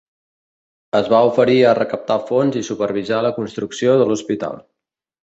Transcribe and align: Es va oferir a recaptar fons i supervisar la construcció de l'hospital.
Es 0.99 1.09
va 1.13 1.19
oferir 1.27 1.57
a 1.63 1.73
recaptar 1.79 2.17
fons 2.29 2.57
i 2.63 2.63
supervisar 2.71 3.21
la 3.27 3.33
construcció 3.37 3.95
de 4.03 4.09
l'hospital. 4.13 4.59